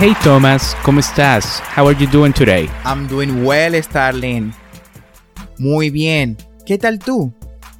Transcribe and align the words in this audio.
Hey 0.00 0.16
Thomas, 0.24 0.74
¿cómo 0.82 0.98
estás? 0.98 1.62
How 1.76 1.86
are 1.86 1.94
you 1.94 2.10
doing 2.10 2.32
today? 2.32 2.70
I'm 2.86 3.06
doing 3.06 3.44
well, 3.44 3.74
Starling. 3.82 4.50
Muy 5.58 5.90
bien. 5.90 6.38
¿Qué 6.64 6.78
tal 6.78 6.98
tú? 6.98 7.30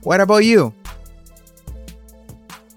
What 0.03 0.21
about 0.21 0.43
you? 0.43 0.71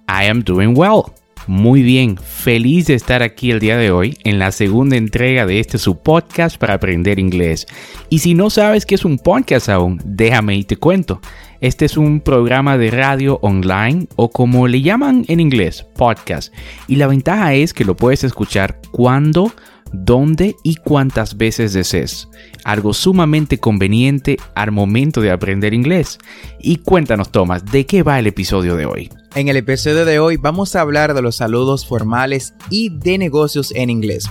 I 0.07 0.29
am 0.29 0.45
doing 0.45 0.73
well. 0.77 1.11
Muy 1.45 1.81
bien, 1.81 2.15
feliz 2.15 2.87
de 2.87 2.93
estar 2.93 3.21
aquí 3.21 3.51
el 3.51 3.59
día 3.59 3.75
de 3.75 3.91
hoy 3.91 4.17
en 4.23 4.39
la 4.39 4.53
segunda 4.53 4.95
entrega 4.95 5.45
de 5.45 5.59
este 5.59 5.77
su 5.77 5.97
podcast 5.97 6.57
para 6.57 6.75
aprender 6.75 7.19
inglés. 7.19 7.67
Y 8.09 8.19
si 8.19 8.35
no 8.35 8.49
sabes 8.49 8.85
qué 8.85 8.95
es 8.95 9.03
un 9.03 9.17
podcast 9.17 9.67
aún, 9.67 9.99
déjame 10.05 10.55
y 10.55 10.63
te 10.63 10.77
cuento. 10.77 11.19
Este 11.63 11.85
es 11.85 11.95
un 11.95 12.19
programa 12.19 12.77
de 12.77 12.91
radio 12.91 13.39
online 13.41 14.07
o 14.17 14.29
como 14.29 14.67
le 14.67 14.81
llaman 14.81 15.23
en 15.29 15.39
inglés, 15.39 15.85
podcast. 15.95 16.53
Y 16.89 16.97
la 16.97 17.07
ventaja 17.07 17.53
es 17.53 17.73
que 17.73 17.85
lo 17.85 17.95
puedes 17.95 18.25
escuchar 18.25 18.81
cuando, 18.91 19.49
dónde 19.93 20.57
y 20.65 20.75
cuántas 20.75 21.37
veces 21.37 21.71
desees. 21.71 22.27
Algo 22.65 22.93
sumamente 22.93 23.59
conveniente 23.59 24.35
al 24.55 24.73
momento 24.73 25.21
de 25.21 25.31
aprender 25.31 25.73
inglés. 25.73 26.17
Y 26.59 26.79
cuéntanos, 26.79 27.31
Tomás, 27.31 27.63
¿de 27.63 27.85
qué 27.85 28.03
va 28.03 28.19
el 28.19 28.27
episodio 28.27 28.75
de 28.75 28.85
hoy? 28.85 29.09
En 29.33 29.47
el 29.47 29.55
episodio 29.55 30.03
de 30.03 30.19
hoy 30.19 30.35
vamos 30.35 30.75
a 30.75 30.81
hablar 30.81 31.13
de 31.13 31.21
los 31.21 31.37
saludos 31.37 31.87
formales 31.87 32.55
y 32.69 32.89
de 32.89 33.17
negocios 33.17 33.71
en 33.73 33.89
inglés. 33.89 34.29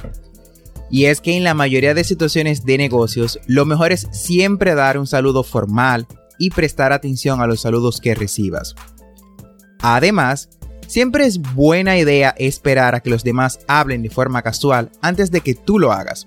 Y 0.91 1.07
es 1.07 1.23
que 1.23 1.35
en 1.35 1.45
la 1.45 1.55
mayoría 1.55 1.95
de 1.95 2.05
situaciones 2.05 2.67
de 2.67 2.77
negocios, 2.77 3.41
lo 3.47 3.65
mejor 3.65 3.91
es 3.91 4.07
siempre 4.13 4.75
dar 4.75 4.99
un 4.99 5.07
saludo 5.07 5.43
formal 5.45 6.07
y 6.43 6.51
prestar 6.51 6.93
atención 6.93 7.41
a 7.41 7.47
los 7.47 7.61
saludos 7.61 8.01
que 8.01 8.17
recibas. 8.17 8.75
Además, 9.81 10.49
siempre 10.89 11.25
es 11.25 11.41
buena 11.41 11.97
idea 11.99 12.35
esperar 12.37 12.97
a 12.97 13.01
que 13.01 13.11
los 13.11 13.23
demás 13.23 13.61
hablen 13.69 14.03
de 14.03 14.11
forma 14.11 14.43
casual 14.43 14.91
antes 15.03 15.31
de 15.31 15.41
que 15.41 15.55
tú 15.55 15.79
lo 15.79 15.93
hagas. 15.93 16.27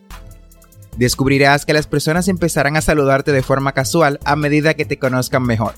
Descubrirás 0.95 1.65
que 1.65 1.73
las 1.73 1.85
personas 1.85 2.29
empezarán 2.29 2.77
a 2.77 2.81
saludarte 2.81 3.33
de 3.33 3.43
forma 3.43 3.73
casual 3.73 4.21
a 4.23 4.37
medida 4.37 4.75
que 4.75 4.85
te 4.85 4.97
conozcan 4.97 5.43
mejor. 5.43 5.73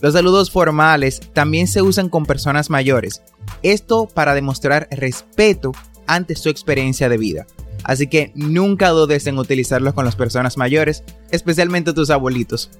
Los 0.00 0.14
saludos 0.14 0.52
formales 0.52 1.18
también 1.32 1.66
se 1.66 1.82
usan 1.82 2.08
con 2.08 2.24
personas 2.24 2.70
mayores, 2.70 3.20
esto 3.64 4.06
para 4.06 4.36
demostrar 4.36 4.86
respeto 4.92 5.72
ante 6.06 6.36
su 6.36 6.50
experiencia 6.50 7.08
de 7.08 7.18
vida. 7.18 7.48
Así 7.82 8.06
que 8.06 8.30
nunca 8.36 8.90
dudes 8.90 9.26
en 9.26 9.38
utilizarlos 9.38 9.94
con 9.94 10.04
las 10.04 10.14
personas 10.14 10.56
mayores, 10.56 11.02
especialmente 11.32 11.92
tus 11.92 12.10
abuelitos. 12.10 12.70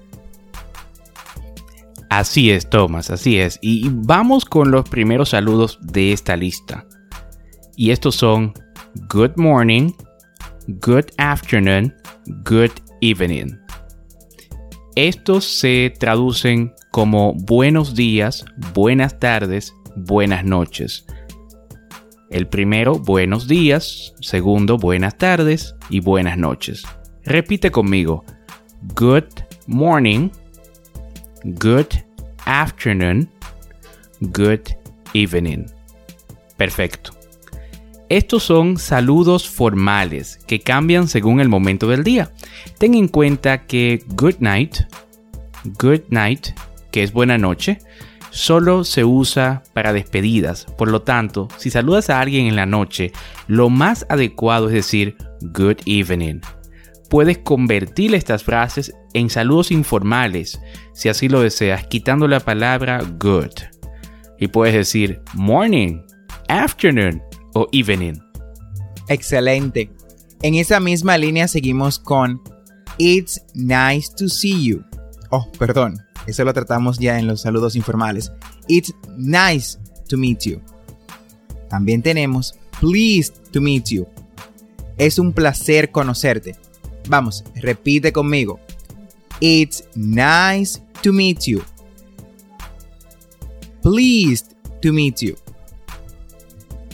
Así 2.17 2.51
es, 2.51 2.71
Thomas, 2.71 3.11
así 3.11 3.39
es. 3.39 3.59
Y 3.61 3.91
vamos 3.91 4.47
con 4.47 4.71
los 4.71 4.89
primeros 4.89 5.29
saludos 5.29 5.79
de 5.83 6.15
esta 6.15 6.35
lista. 6.35 6.87
Y 7.77 7.91
estos 7.91 8.15
son 8.15 8.55
Good 9.13 9.33
morning, 9.37 9.93
Good 10.67 11.11
afternoon, 11.19 11.95
Good 12.43 12.71
evening. 13.03 13.59
Estos 14.95 15.45
se 15.45 15.93
traducen 16.01 16.73
como 16.91 17.35
buenos 17.35 17.95
días, 17.95 18.47
buenas 18.73 19.21
tardes, 19.21 19.75
buenas 19.95 20.43
noches. 20.43 21.05
El 22.31 22.49
primero, 22.49 22.95
buenos 22.95 23.47
días. 23.47 24.15
Segundo, 24.23 24.79
buenas 24.79 25.19
tardes 25.19 25.77
y 25.91 26.01
buenas 26.01 26.39
noches. 26.39 26.83
Repite 27.25 27.71
conmigo. 27.71 28.25
Good 28.95 29.27
morning, 29.67 30.31
good 31.61 32.06
afternoon, 32.47 33.29
good 34.21 34.63
evening. 35.13 35.67
Perfecto. 36.57 37.13
Estos 38.09 38.45
son 38.45 38.79
saludos 38.79 39.49
formales 39.49 40.39
que 40.47 40.61
cambian 40.61 41.09
según 41.09 41.41
el 41.41 41.49
momento 41.49 41.89
del 41.89 42.05
día. 42.05 42.33
Ten 42.79 42.95
en 42.95 43.09
cuenta 43.09 43.67
que 43.67 44.05
good 44.15 44.37
night, 44.39 44.77
good 45.79 46.03
night, 46.09 46.49
que 46.93 47.03
es 47.03 47.13
buena 47.13 47.37
noche, 47.37 47.79
solo 48.31 48.85
se 48.85 49.05
usa 49.05 49.65
para 49.73 49.93
despedidas. 49.93 50.67
Por 50.79 50.89
lo 50.89 51.03
tanto, 51.03 51.49
si 51.57 51.71
saludas 51.71 52.09
a 52.09 52.21
alguien 52.21 52.47
en 52.47 52.57
la 52.57 52.67
noche, 52.67 53.13
lo 53.49 53.69
más 53.69 54.07
adecuado 54.09 54.69
es 54.69 54.75
decir 54.75 55.17
good 55.41 55.79
evening 55.85 56.41
puedes 57.09 57.39
convertir 57.39 58.15
estas 58.15 58.45
frases 58.45 58.95
en 59.15 59.31
saludos 59.31 59.71
informales, 59.71 60.61
si 60.93 61.09
así 61.09 61.29
lo 61.29 61.41
deseas, 61.41 61.87
quitando 61.87 62.29
la 62.29 62.41
palabra 62.41 63.03
good. 63.19 63.53
Y 64.39 64.49
puedes 64.49 64.75
decir 64.75 65.23
morning, 65.35 66.03
afternoon 66.49 67.23
o 67.55 67.67
evening. 67.73 68.15
Excelente. 69.09 69.91
En 70.43 70.55
esa 70.55 70.81
misma 70.81 71.17
línea 71.17 71.49
seguimos 71.49 71.99
con 71.99 72.41
It's 72.99 73.41
nice 73.55 74.09
to 74.17 74.29
see 74.29 74.65
you. 74.65 74.85
Oh, 75.31 75.51
perdón, 75.59 75.99
eso 76.27 76.45
lo 76.45 76.53
tratamos 76.53 76.99
ya 76.99 77.19
en 77.19 77.27
los 77.27 77.43
saludos 77.43 77.77
informales. 77.77 78.33
It's 78.69 78.95
nice 79.17 79.79
to 80.09 80.17
meet 80.17 80.41
you. 80.45 80.61
También 81.69 82.03
tenemos 82.03 82.59
pleased 82.81 83.35
to 83.53 83.61
meet 83.61 83.87
you. 83.91 84.07
Es 84.99 85.19
un 85.19 85.33
placer 85.33 85.91
conocerte. 85.91 86.57
Vamos, 87.09 87.45
repite 87.55 88.13
conmigo. 88.13 88.59
It's 89.41 89.85
nice 89.95 90.83
to 91.03 91.13
meet 91.13 91.47
you. 91.47 91.63
Pleased 93.83 94.55
to 94.83 94.93
meet 94.93 95.21
you. 95.21 95.37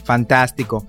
Fantástico. 0.04 0.86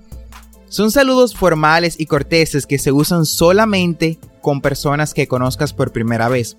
Son 0.68 0.90
saludos 0.90 1.34
formales 1.34 1.94
y 1.98 2.06
corteses 2.06 2.66
que 2.66 2.78
se 2.78 2.90
usan 2.90 3.26
solamente 3.26 4.18
con 4.42 4.60
personas 4.60 5.14
que 5.14 5.28
conozcas 5.28 5.72
por 5.72 5.92
primera 5.92 6.28
vez. 6.28 6.56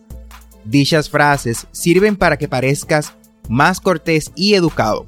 Dichas 0.63 1.10
frases 1.10 1.68
sirven 1.72 2.16
para 2.16 2.38
que 2.38 2.48
parezcas 2.48 3.13
más 3.50 3.80
cortés 3.80 4.31
y 4.36 4.56
educado. 4.56 5.06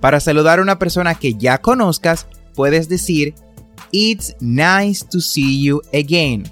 Para 0.00 0.18
saludar 0.18 0.58
a 0.58 0.62
una 0.62 0.78
persona 0.78 1.14
que 1.14 1.34
ya 1.34 1.58
conozcas, 1.58 2.26
puedes 2.54 2.88
decir, 2.88 3.34
It's 3.92 4.34
nice 4.40 5.04
to 5.10 5.20
see 5.20 5.62
you 5.62 5.82
again. 5.92 6.44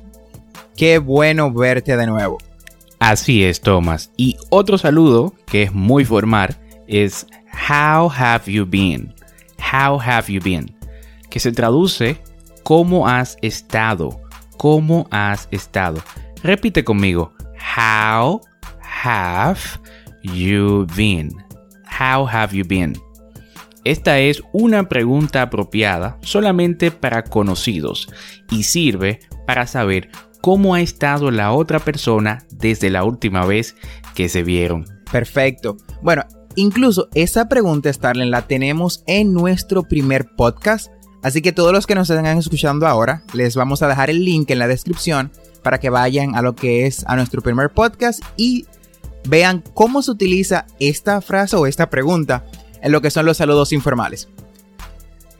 Qué 0.76 0.98
bueno 0.98 1.52
verte 1.52 1.96
de 1.96 2.06
nuevo. 2.06 2.38
Así 2.98 3.44
es, 3.44 3.60
Thomas. 3.60 4.10
Y 4.16 4.36
otro 4.50 4.78
saludo 4.78 5.34
que 5.46 5.62
es 5.62 5.72
muy 5.72 6.04
formal 6.04 6.56
es 6.86 7.26
How 7.68 8.10
have 8.10 8.50
you 8.50 8.66
been? 8.66 9.14
How 9.58 9.98
have 9.98 10.32
you 10.32 10.40
been? 10.42 10.74
Que 11.30 11.40
se 11.40 11.52
traduce 11.52 12.18
¿Cómo 12.62 13.08
has 13.08 13.36
estado? 13.42 14.20
¿Cómo 14.56 15.08
has 15.10 15.48
estado? 15.50 16.00
Repite 16.42 16.84
conmigo. 16.84 17.32
How 17.76 18.40
have 19.02 19.60
you 20.22 20.86
been? 20.94 21.30
How 21.84 22.26
have 22.26 22.56
you 22.56 22.64
been? 22.64 22.96
Esta 23.84 24.18
es 24.18 24.42
una 24.52 24.88
pregunta 24.88 25.42
apropiada 25.42 26.18
solamente 26.22 26.90
para 26.90 27.24
conocidos 27.24 28.08
y 28.50 28.64
sirve 28.64 29.20
para 29.46 29.66
saber 29.66 30.10
cómo 30.40 30.75
ha 30.75 30.81
estado 30.81 31.31
la 31.31 31.52
otra 31.52 31.78
persona 31.78 32.44
desde 32.50 32.90
la 32.90 33.04
última 33.04 33.44
vez 33.44 33.76
que 34.14 34.28
se 34.28 34.42
vieron. 34.42 34.87
Perfecto. 35.10 35.76
Bueno, 36.02 36.25
incluso 36.56 37.08
esa 37.14 37.48
pregunta, 37.48 37.92
Starling, 37.92 38.31
la 38.31 38.46
tenemos 38.46 39.02
en 39.06 39.32
nuestro 39.32 39.82
primer 39.82 40.34
podcast. 40.37 40.90
Así 41.22 41.42
que 41.42 41.52
todos 41.52 41.72
los 41.72 41.87
que 41.87 41.94
nos 41.94 42.08
están 42.08 42.26
escuchando 42.38 42.87
ahora, 42.87 43.25
les 43.34 43.54
vamos 43.54 43.82
a 43.82 43.88
dejar 43.88 44.08
el 44.08 44.25
link 44.25 44.50
en 44.50 44.58
la 44.58 44.69
descripción 44.69 45.31
para 45.62 45.78
que 45.78 45.90
vayan 45.90 46.34
a 46.34 46.42
lo 46.42 46.54
que 46.54 46.87
es 46.87 47.04
a 47.06 47.16
nuestro 47.16 47.42
primer 47.42 47.70
podcast 47.70 48.22
y 48.37 48.66
vean 49.28 49.62
cómo 49.75 50.02
se 50.02 50.12
utiliza 50.12 50.66
esta 50.78 51.20
frase 51.20 51.56
o 51.56 51.66
esta 51.66 51.90
pregunta 51.90 52.44
en 52.81 52.92
lo 52.92 53.02
que 53.02 53.10
son 53.10 53.26
los 53.26 53.37
saludos 53.37 53.72
informales. 53.72 54.28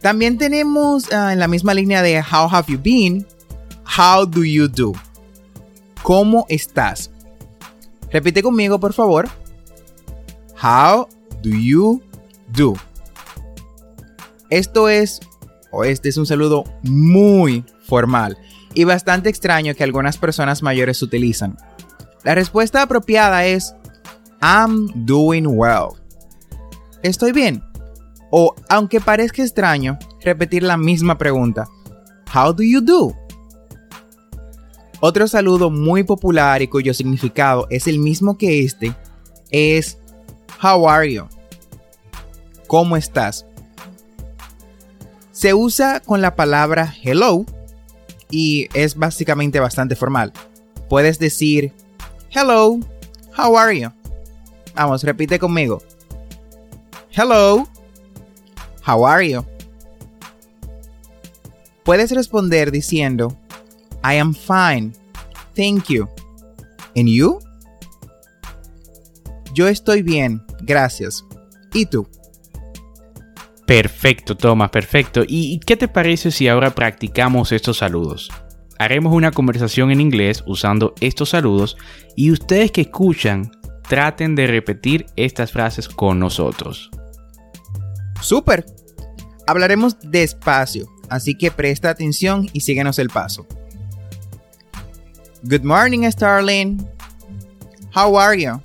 También 0.01 0.39
tenemos 0.39 1.13
ah, 1.13 1.33
en 1.33 1.39
la 1.39 1.49
misma 1.49 1.75
línea 1.75 2.03
de 2.03 2.21
How 2.21 2.49
have 2.51 2.67
you 2.69 2.79
been? 2.83 3.27
How 3.97 4.25
do 4.25 4.45
you 4.45 4.69
do? 4.69 4.93
¿Cómo 6.03 6.47
estás? 6.49 7.11
Repite 8.13 8.41
conmigo, 8.41 8.79
por 8.79 8.93
favor. 8.93 9.29
How 10.63 11.09
do 11.43 11.51
you 11.51 12.01
do? 12.49 12.75
Esto 14.49 14.89
es, 14.89 15.21
o 15.73 15.85
este 15.85 16.09
es 16.09 16.17
un 16.17 16.27
saludo 16.27 16.65
muy 16.83 17.65
formal 17.87 18.39
y 18.75 18.85
bastante 18.85 19.29
extraño 19.29 19.75
que 19.75 19.83
algunas 19.83 20.19
personas 20.19 20.63
mayores 20.63 21.03
utilizan. 21.03 21.57
La 22.23 22.37
respuesta 22.37 22.83
apropiada 22.83 23.45
es 23.47 23.75
I'm 24.41 24.89
doing 25.05 25.47
well. 25.47 26.01
Estoy 27.03 27.33
bien. 27.33 27.65
O, 28.31 28.55
aunque 28.69 29.01
parezca 29.01 29.43
extraño, 29.43 29.99
repetir 30.23 30.63
la 30.63 30.77
misma 30.77 31.19
pregunta. 31.19 31.67
How 32.33 32.53
do 32.53 32.63
you 32.63 32.81
do? 32.81 33.20
Otro 35.03 35.27
saludo 35.27 35.71
muy 35.71 36.05
popular 36.05 36.61
y 36.61 36.69
cuyo 36.69 36.93
significado 36.93 37.67
es 37.71 37.87
el 37.87 37.99
mismo 37.99 38.37
que 38.37 38.63
este 38.63 38.95
es 39.51 39.97
How 40.63 40.87
are 40.91 41.11
you? 41.11 41.27
¿Cómo 42.67 42.99
estás? 42.99 43.47
Se 45.33 45.55
usa 45.55 46.01
con 46.01 46.21
la 46.21 46.37
palabra 46.37 46.95
hello 47.03 47.47
y 48.31 48.69
es 48.75 48.95
básicamente 48.95 49.59
bastante 49.59 49.97
formal. 49.97 50.35
Puedes 50.91 51.19
decir 51.19 51.73
Hello, 52.31 52.79
how 53.39 53.57
are 53.57 53.81
you? 53.81 53.89
Vamos, 54.75 55.03
repite 55.03 55.39
conmigo. 55.39 55.83
Hello, 57.11 57.67
how 58.87 59.07
are 59.07 59.27
you? 59.27 59.47
Puedes 61.85 62.11
responder 62.11 62.71
diciendo 62.71 63.35
I 64.05 64.19
am 64.19 64.35
fine. 64.35 64.93
Thank 65.55 65.89
you. 65.89 66.09
And 66.97 67.09
you? 67.09 67.39
Yo 69.55 69.69
estoy 69.69 70.03
bien, 70.03 70.43
gracias. 70.63 71.25
¿Y 71.73 71.87
tú? 71.87 72.07
Perfecto, 73.67 74.37
Tomás, 74.37 74.71
perfecto. 74.71 75.23
¿Y 75.27 75.61
qué 75.61 75.77
te 75.77 75.87
parece 75.87 76.31
si 76.31 76.49
ahora 76.49 76.75
practicamos 76.75 77.53
estos 77.53 77.79
saludos? 77.79 78.31
Haremos 78.79 79.13
una 79.13 79.31
conversación 79.31 79.91
en 79.91 80.01
inglés 80.01 80.43
usando 80.47 80.95
estos 81.01 81.29
saludos 81.29 81.77
y 82.17 82.33
ustedes 82.33 82.73
que 82.73 82.81
escuchan 82.81 83.53
traten 83.89 84.35
de 84.35 84.47
repetir 84.47 85.07
estas 85.17 85.53
frases 85.53 85.89
con 85.89 86.19
nosotros. 86.19 86.91
¡Súper! 88.21 88.65
Hablaremos 89.47 89.97
despacio, 90.01 90.87
así 91.09 91.35
que 91.35 91.51
presta 91.51 91.91
atención 91.91 92.49
y 92.53 92.61
síguenos 92.61 92.99
el 92.99 93.11
paso. 93.11 93.47
Good 95.49 95.65
morning, 95.65 96.09
Starling. 96.11 96.87
How 97.95 98.15
are 98.15 98.35
you? 98.35 98.61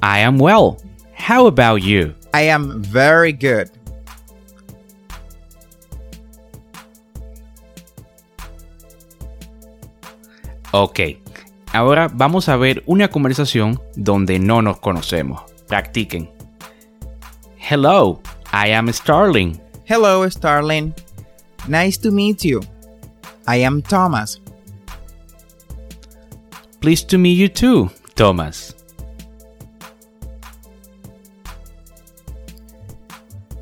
I 0.00 0.20
am 0.20 0.38
well. 0.38 0.78
How 1.14 1.46
about 1.46 1.82
you? 1.82 2.14
I 2.32 2.42
am 2.42 2.80
very 2.80 3.32
good. 3.32 3.68
Ok, 10.72 11.18
ahora 11.72 12.08
vamos 12.14 12.48
a 12.48 12.56
ver 12.56 12.84
una 12.86 13.08
conversación 13.08 13.80
donde 13.96 14.38
no 14.38 14.62
nos 14.62 14.78
conocemos. 14.78 15.42
Practiquen. 15.66 16.30
Hello, 17.56 18.20
I 18.52 18.68
am 18.68 18.92
Starling. 18.92 19.60
Hello, 19.86 20.28
Starling. 20.28 20.94
Nice 21.66 21.98
to 21.98 22.12
meet 22.12 22.44
you. 22.44 22.60
I 23.48 23.56
am 23.64 23.82
Thomas. 23.82 24.40
Pleased 26.80 27.08
to 27.08 27.18
meet 27.18 27.36
you 27.36 27.48
too, 27.48 27.90
Thomas. 28.14 28.74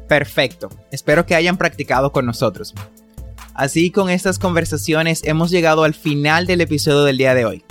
Perfecto. 0.08 0.70
Espero 0.90 1.26
que 1.26 1.34
hayan 1.34 1.58
practicado 1.58 2.12
con 2.12 2.24
nosotros. 2.26 2.74
Así 3.54 3.90
con 3.90 4.08
estas 4.08 4.38
conversaciones 4.38 5.22
hemos 5.24 5.50
llegado 5.50 5.82
al 5.82 5.94
final 5.94 6.46
del 6.46 6.60
episodio 6.60 7.04
del 7.04 7.18
día 7.18 7.34
de 7.34 7.44
hoy. 7.44 7.64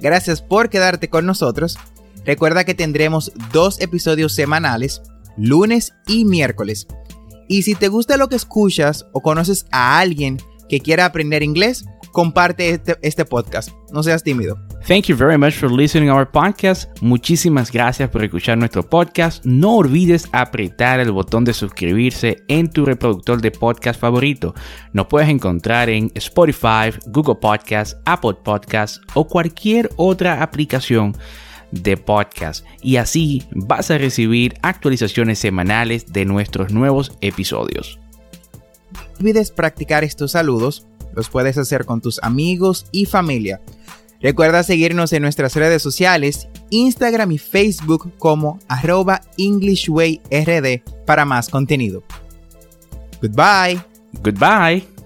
Gracias 0.00 0.42
por 0.42 0.68
quedarte 0.68 1.08
con 1.08 1.26
nosotros. 1.26 1.78
Recuerda 2.24 2.64
que 2.64 2.74
tendremos 2.74 3.32
dos 3.52 3.80
episodios 3.80 4.34
semanales, 4.34 5.00
lunes 5.36 5.94
y 6.06 6.24
miércoles. 6.24 6.88
Y 7.48 7.62
si 7.62 7.74
te 7.74 7.88
gusta 7.88 8.16
lo 8.16 8.28
que 8.28 8.36
escuchas 8.36 9.06
o 9.12 9.22
conoces 9.22 9.66
a 9.70 9.98
alguien 9.98 10.38
que 10.68 10.80
quiera 10.80 11.06
aprender 11.06 11.42
inglés, 11.42 11.86
comparte 12.12 12.70
este, 12.70 12.98
este, 13.00 13.24
podcast. 13.24 13.70
No 13.92 14.02
seas 14.02 14.22
tímido. 14.22 14.58
Thank 14.88 15.10
you 15.10 15.16
very 15.16 15.36
much 15.36 15.52
for 15.52 15.70
listening 15.70 16.08
to 16.08 16.14
our 16.14 16.26
podcast. 16.26 16.86
Muchísimas 17.02 17.70
gracias 17.70 18.08
por 18.08 18.24
escuchar 18.24 18.56
nuestro 18.56 18.82
podcast. 18.82 19.44
No 19.44 19.76
olvides 19.76 20.26
apretar 20.32 20.98
el 20.98 21.12
botón 21.12 21.44
de 21.44 21.52
suscribirse 21.52 22.42
en 22.48 22.70
tu 22.70 22.86
reproductor 22.86 23.42
de 23.42 23.50
podcast 23.50 24.00
favorito. 24.00 24.54
Nos 24.94 25.06
puedes 25.08 25.28
encontrar 25.28 25.90
en 25.90 26.10
Spotify, 26.14 26.98
Google 27.08 27.34
Podcasts, 27.34 27.98
Apple 28.06 28.38
Podcasts 28.42 28.98
o 29.12 29.28
cualquier 29.28 29.90
otra 29.96 30.42
aplicación 30.42 31.14
de 31.70 31.98
podcast 31.98 32.64
y 32.80 32.96
así 32.96 33.42
vas 33.50 33.90
a 33.90 33.98
recibir 33.98 34.54
actualizaciones 34.62 35.38
semanales 35.38 36.14
de 36.14 36.24
nuestros 36.24 36.72
nuevos 36.72 37.12
episodios. 37.20 38.00
No 38.94 39.00
olvides 39.20 39.50
practicar 39.50 40.02
estos 40.02 40.30
saludos 40.32 40.86
los 41.14 41.28
puedes 41.28 41.58
hacer 41.58 41.84
con 41.84 42.00
tus 42.00 42.22
amigos 42.22 42.86
y 42.92 43.04
familia. 43.04 43.60
Recuerda 44.20 44.62
seguirnos 44.62 45.12
en 45.12 45.22
nuestras 45.22 45.54
redes 45.54 45.82
sociales, 45.82 46.48
Instagram 46.70 47.32
y 47.32 47.38
Facebook 47.38 48.12
como 48.18 48.58
arroba 48.68 49.20
EnglishWayRD 49.36 50.82
para 51.06 51.24
más 51.24 51.48
contenido. 51.48 52.02
Goodbye. 53.22 53.80
Goodbye. 54.22 54.97